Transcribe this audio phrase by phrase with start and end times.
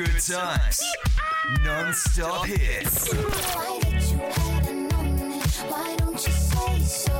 [0.00, 0.82] Good times.
[1.62, 3.12] Non-stop hits.
[3.12, 5.40] Why did you have to know me?
[5.68, 7.12] Why don't you say so?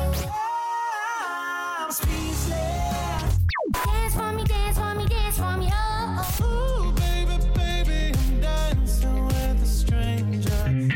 [3.85, 6.39] Dance for me, dance for me, dance for me, oh.
[6.41, 6.95] oh.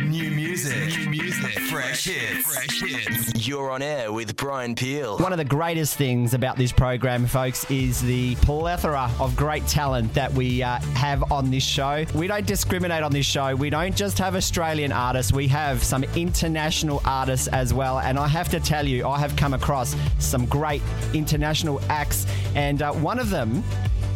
[0.09, 1.07] New music.
[1.11, 1.59] Music.
[1.69, 2.47] Fresh hits.
[2.47, 3.34] Fresh hits.
[3.47, 5.19] You're on air with Brian Peel.
[5.19, 10.15] One of the greatest things about this program, folks, is the plethora of great talent
[10.15, 12.07] that we uh, have on this show.
[12.15, 13.55] We don't discriminate on this show.
[13.55, 17.99] We don't just have Australian artists, we have some international artists as well.
[17.99, 20.81] And I have to tell you, I have come across some great
[21.13, 23.63] international acts, and uh, one of them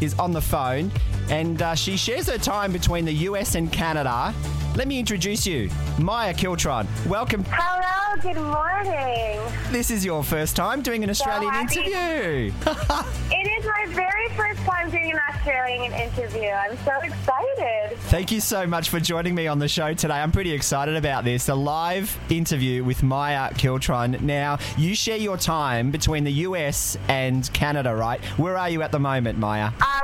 [0.00, 0.91] is on the phone,
[1.28, 4.33] and uh, she shares her time between the US and Canada.
[4.78, 5.68] Let me introduce you,
[5.98, 6.86] Maya Killtron.
[7.05, 7.45] Welcome.
[7.48, 9.41] Hello, good morning.
[9.73, 11.80] This is your first time doing an Australian happy.
[11.80, 12.52] interview.
[13.30, 16.48] It is my very first time doing an Australian interview.
[16.48, 17.98] I'm so excited.
[18.09, 20.14] Thank you so much for joining me on the show today.
[20.14, 21.48] I'm pretty excited about this.
[21.48, 24.20] A live interview with Maya Killtron.
[24.20, 28.24] Now, you share your time between the US and Canada, right?
[28.39, 29.72] Where are you at the moment, Maya?
[29.80, 30.00] Uh,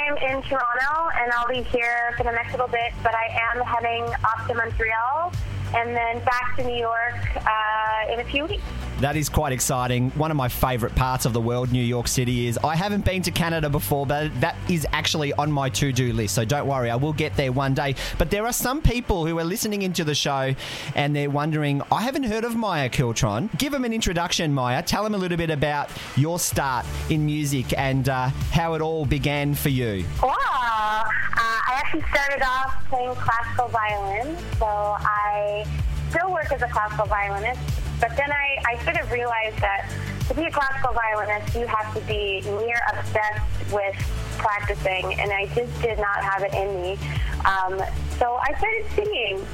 [0.00, 2.92] right now, I am in Toronto, and I'll be here for the next little bit,
[3.02, 5.32] but I am heading off to Montreal
[5.74, 8.62] and then back to New York uh, in a few weeks.
[9.00, 10.10] That is quite exciting.
[10.10, 13.22] One of my favourite parts of the world, New York City, is I haven't been
[13.22, 16.34] to Canada before, but that is actually on my to do list.
[16.34, 17.94] So don't worry, I will get there one day.
[18.18, 20.54] But there are some people who are listening into the show
[20.94, 23.56] and they're wondering, I haven't heard of Maya Killtron.
[23.56, 24.82] Give them an introduction, Maya.
[24.82, 29.06] Tell them a little bit about your start in music and uh, how it all
[29.06, 30.04] began for you.
[30.22, 30.30] Wow.
[30.30, 31.06] Uh,
[31.38, 35.64] I actually started off playing classical violin, so I
[36.10, 37.60] still work as a classical violinist,
[38.00, 39.90] but then I, I sort of realized that
[40.28, 43.96] to be a classical violinist, you have to be near obsessed with
[44.38, 46.98] practicing, and I just did not have it in me.
[47.44, 47.82] Um,
[48.18, 49.46] so I started singing,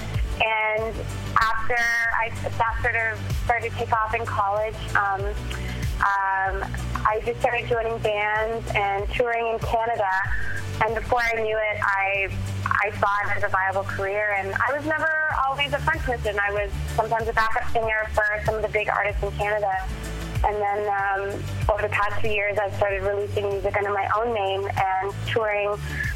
[0.45, 0.95] and
[1.41, 5.25] after I, that sort of started to take off in college, um,
[5.97, 6.65] um,
[7.09, 10.11] I just started joining bands and touring in Canada.
[10.85, 12.29] And before I knew it, I
[12.67, 14.35] I saw it as a viable career.
[14.39, 15.09] And I was never
[15.47, 16.39] always a front person.
[16.39, 19.73] I was sometimes a backup singer for some of the big artists in Canada.
[20.45, 24.35] And then um, over the past few years, I've started releasing music under my own
[24.35, 25.75] name and touring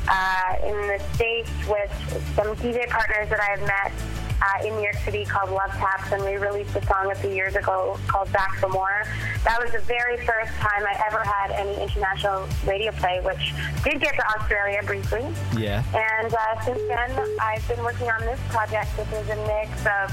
[0.09, 1.91] uh, in the States with
[2.37, 3.93] some DJ partners that I have met
[4.42, 7.30] uh, in New York City called Love Taps, and we released a song a few
[7.30, 9.04] years ago called Back for More.
[9.44, 14.00] That was the very first time I ever had any international radio play, which did
[14.00, 15.26] get to Australia briefly.
[15.56, 15.82] Yeah.
[15.94, 20.10] And uh, since then, I've been working on this project, which is a mix of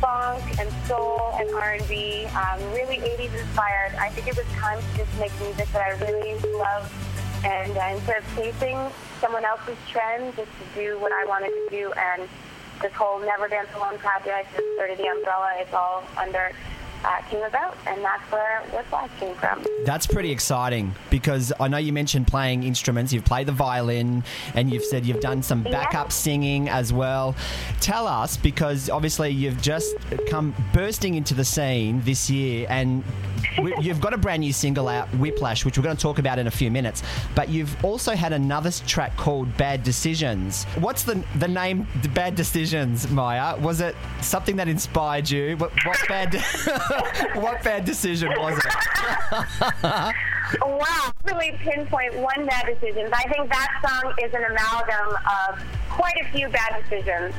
[0.00, 3.94] funk and soul and R&B, um, really 80s inspired.
[3.98, 6.86] I think it was time to just make music that I really love,
[7.44, 8.78] and uh, instead of chasing
[9.20, 11.92] someone else's trend, just to do what I wanted to do.
[11.92, 12.28] And
[12.80, 15.54] this whole Never Dance Alone project sort of the umbrella.
[15.58, 16.52] It's all under
[17.04, 19.64] uh, came about, and that's where Whiplash came from.
[19.84, 23.12] That's pretty exciting because I know you mentioned playing instruments.
[23.12, 27.34] You've played the violin and you've said you've done some backup singing as well.
[27.80, 29.96] Tell us because obviously you've just
[30.28, 33.02] come bursting into the scene this year and
[33.62, 36.38] we- you've got a brand new single out, Whiplash, which we're going to talk about
[36.38, 37.02] in a few minutes.
[37.34, 40.64] But you've also had another track called Bad Decisions.
[40.76, 43.56] What's the the name Bad Decisions, Maya?
[43.58, 45.56] Was it something that inspired you?
[45.56, 46.34] What, what bad
[47.34, 50.14] what bad decision was it?
[50.64, 53.10] Wow, really pinpoint one bad decision.
[53.10, 55.16] But I think that song is an amalgam
[55.50, 57.34] of quite a few bad decisions.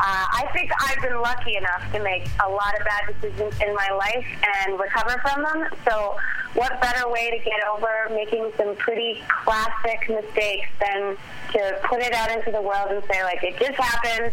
[0.00, 3.74] Uh, I think I've been lucky enough to make a lot of bad decisions in
[3.74, 4.26] my life
[4.62, 5.68] and recover from them.
[5.84, 6.16] So,
[6.54, 11.16] what better way to get over making some pretty classic mistakes than
[11.52, 14.32] to put it out into the world and say, like, it just happened.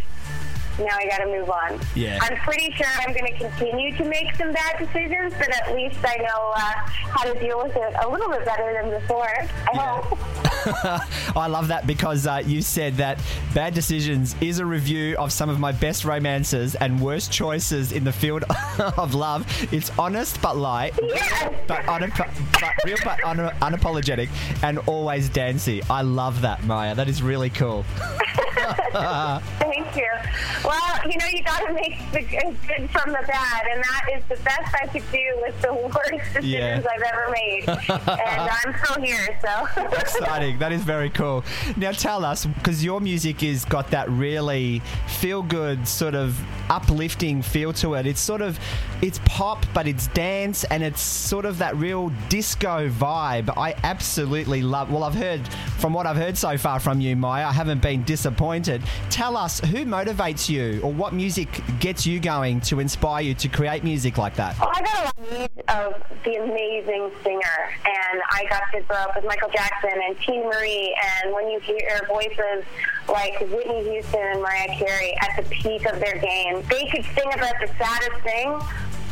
[0.80, 1.80] Now I got to move on.
[1.96, 2.20] Yeah.
[2.22, 6.18] I'm pretty sure I'm to continue to make some bad decisions, but at least I
[6.18, 9.30] know uh, how to deal with it a little bit better than before.
[9.74, 10.18] I hope.
[11.38, 13.20] I love that because uh, you said that
[13.54, 18.04] Bad Decisions is a review of some of my best romances and worst choices in
[18.04, 18.44] the field
[18.80, 19.46] of love.
[19.72, 20.94] It's honest but light,
[21.68, 24.30] but, unap- but real but un- unapologetic,
[24.64, 25.82] and always dancy.
[25.90, 26.96] I love that, Maya.
[26.96, 27.86] That is really cool.
[29.60, 30.10] Thank you.
[30.64, 34.24] Well, you know, you got to make the good from the bad, and that is
[34.30, 36.82] the best I could do with the worst decisions Yeah.
[36.92, 37.68] I've ever made.
[37.68, 39.82] and I'm still here, so.
[40.00, 40.60] Exciting.
[40.60, 41.44] That is very cool.
[41.78, 46.40] Now tell us, because your music is got that really feel good, sort of
[46.70, 48.08] uplifting feel to it.
[48.08, 48.60] It's sort of,
[49.02, 53.56] it's pop, but it's dance, and it's sort of that real disco vibe.
[53.58, 54.92] I absolutely love.
[54.92, 55.48] Well, I've heard
[55.78, 57.46] from what I've heard so far from you, Maya.
[57.48, 58.55] I haven't been disappointed.
[59.10, 63.48] Tell us who motivates you, or what music gets you going to inspire you to
[63.48, 64.58] create music like that.
[64.60, 69.16] Well, I got a lot of the amazing singer, and I got to grow up
[69.16, 72.64] with Michael Jackson and Teena Marie, and when you hear voices
[73.08, 77.32] like Whitney Houston and Mariah Carey at the peak of their game, they could sing
[77.34, 78.60] about the saddest thing,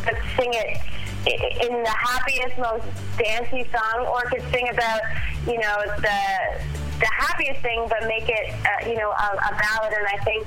[0.05, 0.77] but sing it
[1.25, 2.83] in the happiest, most
[3.17, 4.99] dancey song, or could sing about,
[5.47, 9.93] you know, the the happiest thing, but make it, uh, you know, a, a ballad.
[9.97, 10.45] And I think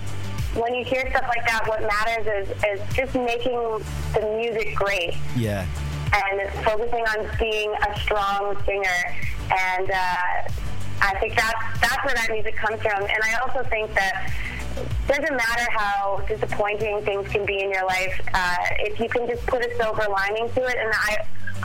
[0.54, 3.58] when you hear stuff like that, what matters is, is just making
[4.14, 5.66] the music great Yeah.
[6.14, 9.16] and focusing on being a strong singer.
[9.50, 10.48] And uh,
[11.02, 13.02] I think that's, that's where that music comes from.
[13.02, 14.32] And I also think that
[15.06, 19.46] doesn't matter how disappointing things can be in your life, uh, if you can just
[19.46, 20.76] put a silver lining to it.
[20.78, 21.16] And I,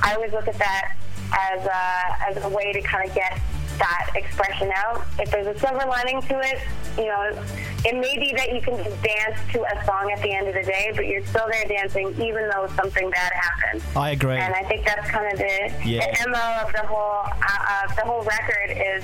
[0.03, 0.95] I always look at that
[1.33, 3.39] as a, as a way to kind of get
[3.77, 5.05] that expression out.
[5.19, 6.59] If there's a silver lining to it,
[6.97, 7.31] you know,
[7.85, 10.53] it may be that you can just dance to a song at the end of
[10.53, 13.83] the day, but you're still there dancing even though something bad happened.
[13.95, 14.37] I agree.
[14.37, 16.23] And I think that's kind of the, Yeah.
[16.23, 19.03] the mo of the whole uh, of the whole record is,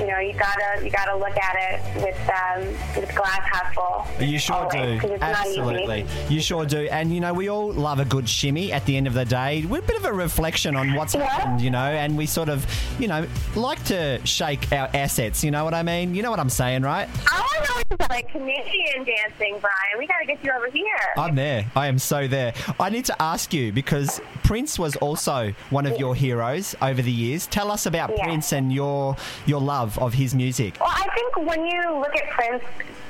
[0.00, 4.06] you know, you gotta you gotta look at it with um, with glass half full.
[4.24, 5.14] You sure always, 'cause do.
[5.14, 5.60] it's not easy.
[5.60, 6.06] Absolutely.
[6.28, 6.88] You sure do.
[6.90, 9.64] And, you know, we all love a good shimmy at the end of the day.
[9.68, 11.24] We're a bit of a reflection on what's Yeah.
[11.26, 12.66] happened, you know, and we sort of,
[12.98, 15.42] you know, like to shake our assets.
[15.44, 16.14] You know what I mean?
[16.14, 17.08] You know what I'm saying, right?
[17.30, 19.98] I want to know like Canadian dancing, Brian.
[19.98, 20.86] We gotta get you over here.
[21.16, 21.66] I'm there.
[21.76, 22.54] I am so there.
[22.80, 27.12] I need to ask you because Prince was also one of your heroes over the
[27.12, 27.46] years.
[27.46, 28.24] Tell us about Yeah.
[28.24, 29.16] Prince and your
[29.46, 30.76] your love of his music.
[30.80, 32.64] Well, I think when you look at Prince,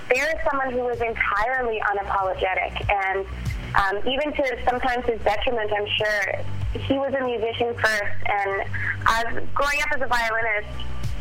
[0.08, 3.26] there is someone who was entirely unapologetic, and
[3.74, 8.16] um, even to sometimes his detriment, I'm sure he was a musician first.
[8.26, 8.62] And
[9.06, 9.24] as
[9.54, 10.68] growing up as a violinist,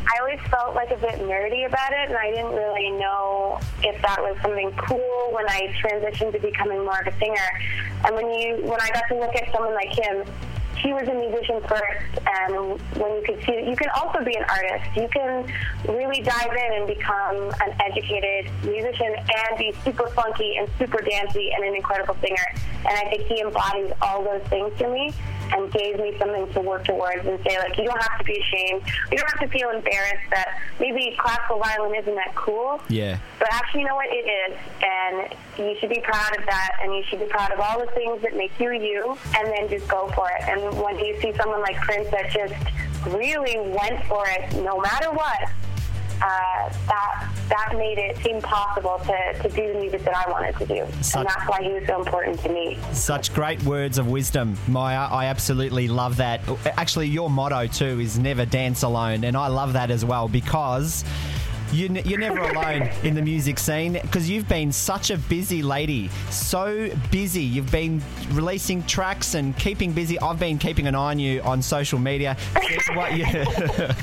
[0.08, 4.02] I always felt like a bit nerdy about it, and I didn't really know if
[4.02, 7.48] that was something cool when I transitioned to becoming more of a singer.
[8.06, 10.26] And when you, when I got to look at someone like him,
[10.82, 14.36] he was a musician first, and when you could see that you can also be
[14.36, 15.46] an artist, you can
[15.88, 21.52] really dive in and become an educated musician and be super funky and super dancey
[21.56, 22.46] and an incredible singer.
[22.86, 25.14] And I think he embodies all those things to me
[25.54, 28.40] and gave me something to work towards and say, like, you don't have to be
[28.40, 28.82] ashamed.
[29.12, 32.82] You don't have to feel embarrassed that maybe classical violin isn't that cool.
[32.88, 33.20] Yeah.
[33.38, 34.08] But actually, you know what?
[34.10, 34.58] It is.
[34.82, 36.78] And you should be proud of that.
[36.82, 39.18] And you should be proud of all the things that make you you.
[39.38, 40.44] And then just go for it.
[40.48, 42.54] And when you see someone like Prince that just
[43.16, 45.44] really went for it no matter what,
[46.22, 50.56] uh, that that made it seem possible to, to do the music that I wanted
[50.60, 50.86] to do.
[51.02, 52.78] Such- and that's why he was so important to me.
[52.94, 55.08] Such great words of wisdom, Maya.
[55.12, 56.42] I absolutely love that.
[56.78, 61.04] Actually, your motto too is never dance alone, and I love that as well because.
[61.72, 65.64] You, ne- you're never alone in the music scene because you've been such a busy
[65.64, 66.10] lady.
[66.30, 67.44] So busy.
[67.44, 68.02] You've been
[68.32, 70.20] releasing tracks and keeping busy.
[70.20, 73.26] I've been keeping an eye on you on social media, seeing what, you,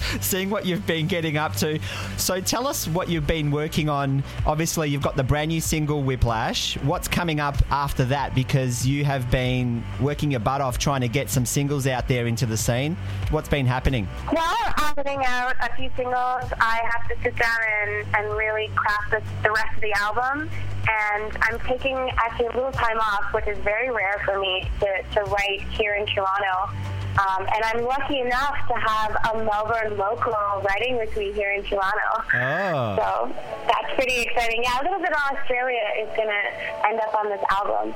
[0.20, 1.79] seeing what you've been getting up to.
[2.17, 4.23] So tell us what you've been working on.
[4.47, 6.79] Obviously, you've got the brand new single Whiplash.
[6.79, 8.35] What's coming up after that?
[8.35, 12.26] Because you have been working your butt off trying to get some singles out there
[12.26, 12.97] into the scene.
[13.31, 14.09] What's been happening?
[14.32, 16.50] Well, I'm putting out a few singles.
[16.61, 20.50] I have to sit down and, and really craft the, the rest of the album.
[20.88, 25.02] And I'm taking actually a little time off, which is very rare for me to,
[25.14, 26.73] to write here in Toronto.
[27.18, 31.64] Um, and I'm lucky enough to have a Melbourne local writing with me here in
[31.64, 32.23] Toronto.
[32.33, 32.97] Oh.
[32.97, 33.35] So
[33.66, 34.62] that's pretty exciting.
[34.62, 37.94] Yeah, a little bit of Australia is going to end up on this album.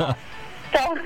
[0.08, 0.14] um,
[0.72, 0.98] so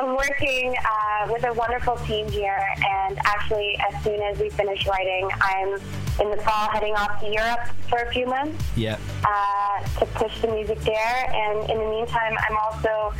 [0.00, 4.86] I'm working uh, with a wonderful team here, and actually, as soon as we finish
[4.86, 5.74] writing, I'm
[6.20, 8.96] in the fall heading off to Europe for a few months Yeah.
[9.24, 11.30] uh, to push the music there.
[11.32, 13.14] And in the meantime, I'm also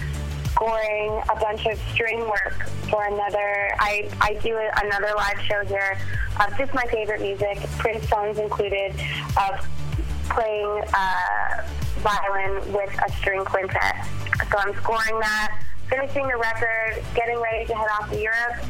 [0.53, 3.75] scoring a bunch of string work for another.
[3.79, 5.99] I, I do another live show here
[6.41, 8.93] of just my favorite music, Prince songs included,
[9.39, 9.67] of
[10.29, 11.63] playing uh,
[11.99, 13.97] violin with a string quintet.
[14.51, 18.65] So I'm scoring that, finishing the record, getting ready to head off to Europe.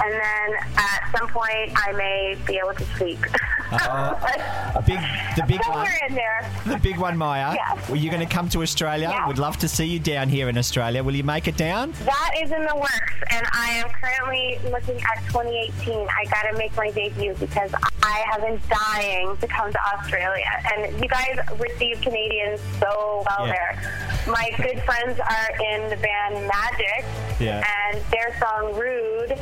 [0.00, 2.84] And then at some point, I may be able to
[4.86, 4.98] Big,
[5.36, 5.86] the big one.
[6.08, 6.50] In there.
[6.66, 7.54] The big one, Maya.
[7.54, 7.74] Yeah.
[7.88, 9.12] Well, you're going to come to Australia.
[9.26, 11.02] We'd love to see you down here in Australia.
[11.02, 11.92] Will you make it down?
[12.04, 16.08] That is in the works, and I am currently looking at 2018.
[16.08, 17.70] I got to make my debut because
[18.02, 23.46] I have been dying to come to Australia, and you guys receive Canadians so well
[23.48, 23.52] Yeah.
[23.52, 24.24] there.
[24.28, 27.04] My good friends are in the band Magic,
[27.38, 27.64] Yeah.
[27.90, 29.38] and their song "Rude"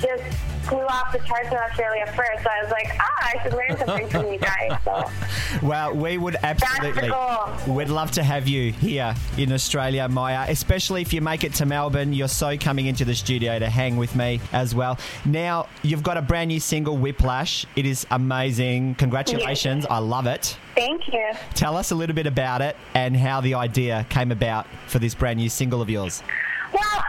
[0.00, 0.22] just
[0.64, 2.42] flew off the charts in Australia first.
[2.42, 4.72] So I was like, ah, I should learn something from you guys.
[4.84, 5.04] So
[5.66, 7.10] Well, we would absolutely.
[7.72, 11.66] We'd love to have you here in Australia, Maya, especially if you make it to
[11.66, 12.12] Melbourne.
[12.12, 14.98] You're so coming into the studio to hang with me as well.
[15.24, 17.66] Now, you've got a brand new single, Whiplash.
[17.76, 18.96] It is amazing.
[18.96, 19.86] Congratulations.
[19.86, 20.56] I love it.
[20.74, 21.30] thank you.
[21.54, 25.14] Tell us a little bit about it and how the idea came about for this
[25.14, 26.22] brand new single of yours.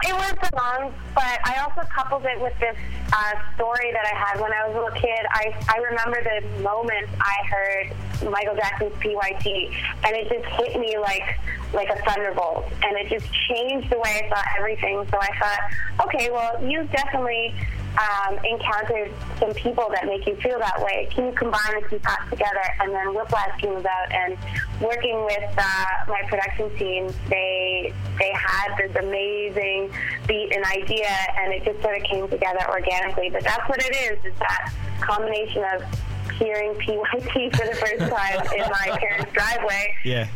[0.06, 2.76] It was a song, but I also coupled it with this
[3.12, 5.26] uh, story that I had when I was a little kid.
[5.30, 9.46] I, I remember the moment I heard Michael Jackson's PYT,
[10.04, 11.38] and it just hit me like
[11.72, 15.06] like a thunderbolt, and it just changed the way I saw everything.
[15.10, 17.54] So I thought, okay, well, you've definitely
[17.98, 21.08] um, encountered some people that make you feel that way.
[21.12, 22.62] Can you combine the two thoughts together?
[22.80, 24.36] And then Whiplash came about, and
[24.80, 29.92] working with uh, my production team, they they had this amazing
[30.26, 33.30] beat and idea, and it just sort of came together organically.
[33.30, 35.82] But that's what it is: is that combination of
[36.38, 40.28] hearing PYT for the first time in my parents' driveway Yeah.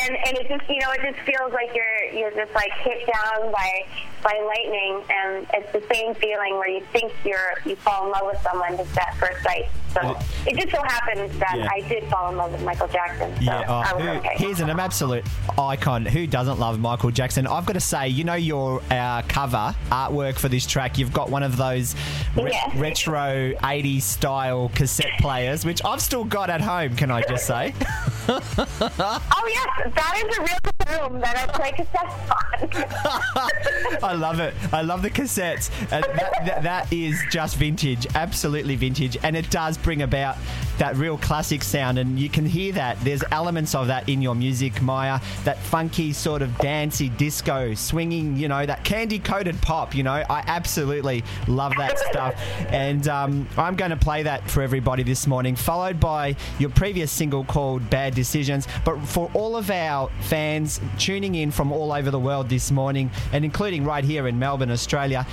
[0.00, 3.06] And and it just you know it just feels like you're you're just like hit
[3.06, 3.86] down by
[4.22, 8.22] by lightning and it's the same feeling where you think you're you fall in love
[8.26, 11.68] with someone just at first sight so it just so happens that Yeah.
[11.72, 14.70] I did fall in love with Michael Jackson so Yeah, was who- okay he's an
[14.70, 15.24] absolute
[15.58, 16.04] icon.
[16.06, 17.46] Who doesn't love Michael Jackson?
[17.46, 21.30] I've got to say, you know, your uh, cover artwork for this track, you've got
[21.30, 21.96] one of those
[22.36, 27.46] re- retro 80s style cassette players, which I've still got at home, can I just
[27.46, 27.74] say?
[28.28, 32.48] oh yes that is a real room that I play cassettes on
[34.02, 34.54] I love it.
[34.72, 35.70] I love the cassettes.
[35.92, 40.36] Uh, that, that, is just vintage, absolutely vintage, and it does bring about
[40.78, 41.98] that real classic sound.
[41.98, 42.98] And you can hear that.
[43.00, 45.20] There's elements of that in your music, Maya.
[45.44, 48.36] That funky sort of dancey disco, swinging.
[48.36, 49.94] You know, that candy coated pop.
[49.94, 52.34] You know, I absolutely love that stuff.
[52.68, 57.10] And um, I'm going to play that for everybody this morning, followed by your previous
[57.12, 58.66] single called Bad Decisions.
[58.84, 63.12] But for all of our fans tuning in from all over the world this morning,
[63.32, 65.24] and including right here in Melbourne, Australia,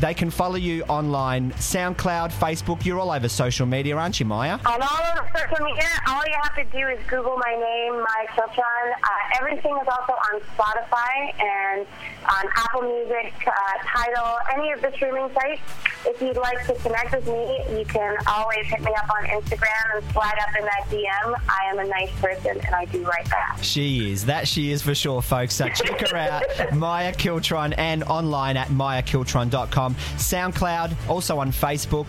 [0.00, 2.84] they can follow you online, SoundCloud, Facebook.
[2.84, 4.58] You're all over social media, aren't you, Maya?
[4.64, 8.26] On all of social media, all you have to do is Google my name, Maya
[8.28, 8.92] Killtron.
[8.92, 11.86] Uh, everything is also on Spotify and
[12.26, 13.52] on Apple Music, uh,
[13.84, 15.60] Tidal, any of the streaming sites.
[16.06, 19.96] If you'd like to connect with me, you can always hit me up on Instagram
[19.96, 21.34] and slide up in that DM.
[21.48, 23.58] I am a nice person and I do write back.
[23.60, 24.24] She is.
[24.24, 25.54] That she is for sure, folks.
[25.54, 26.42] So check her out,
[26.74, 29.89] Maya Killtron, and online at mayakilltron.com.
[30.16, 32.06] SoundCloud, also on Facebook.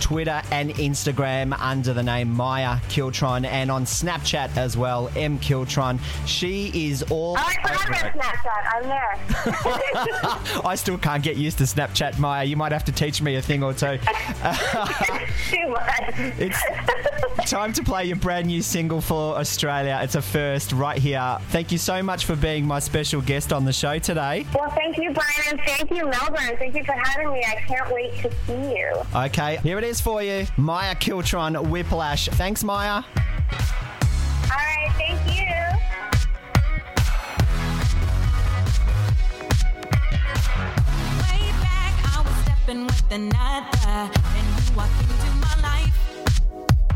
[0.00, 6.00] Twitter and Instagram under the name Maya Killtron and on Snapchat as well, M Killtron.
[6.26, 8.14] She is all I over it.
[8.14, 8.50] Snapchat.
[8.74, 10.62] I'm there.
[10.64, 12.44] I still can't get used to Snapchat, Maya.
[12.44, 13.98] You might have to teach me a thing or two.
[15.50, 16.14] Too much.
[16.40, 16.62] It's
[17.50, 19.98] time to play your brand new single for Australia.
[20.04, 21.36] It's a first right here.
[21.48, 24.46] Thank you so much for being my special guest on the show today.
[24.54, 26.56] Well, thank you, Brian, and thank you, Melbourne.
[26.60, 27.44] Thank you for having me.
[27.44, 28.92] I can't wait to see you.
[29.16, 30.46] Okay, here it is for you.
[30.56, 32.28] Maya Killtron, Whiplash.
[32.28, 33.02] Thanks, Maya.
[33.02, 33.02] All
[34.52, 35.50] right, thank you.
[41.18, 46.19] Way back, I was stepping with another, and you walked into my life.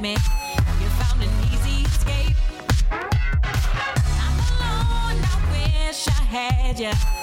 [0.00, 0.28] left.
[0.80, 2.36] You found an easy escape.
[2.90, 7.15] I'm alone, I wish I had you.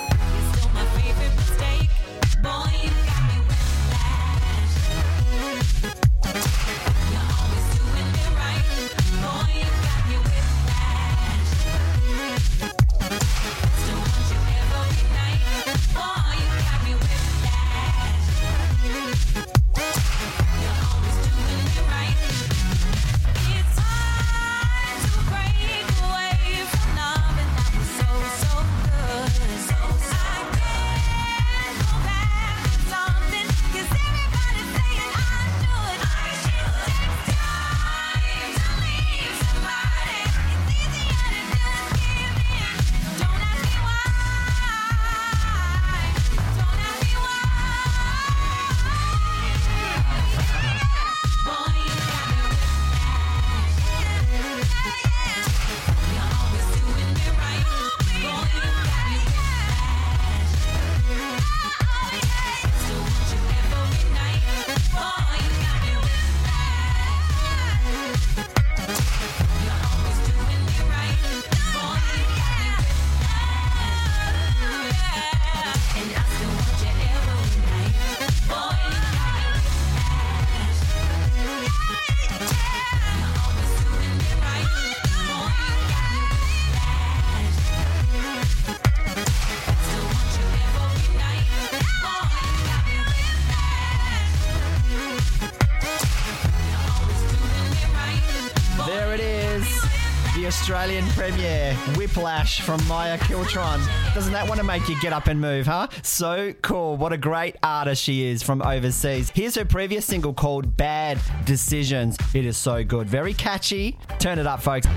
[100.53, 103.83] Australian premiere, Whiplash from Maya Killtron.
[104.13, 105.87] Doesn't that want to make you get up and move, huh?
[106.03, 106.95] So cool.
[106.95, 109.31] What a great artist she is from overseas.
[109.33, 112.17] Here's her previous single called Bad Decisions.
[112.35, 113.09] It is so good.
[113.09, 113.97] Very catchy.
[114.19, 114.87] Turn it up, folks.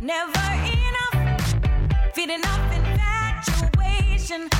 [0.00, 0.32] never
[0.66, 4.50] enough, feeding up infatuation.